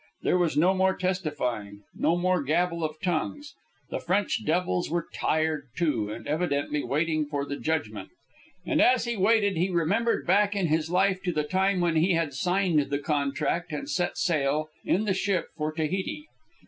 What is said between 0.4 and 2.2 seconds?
no more testifying, no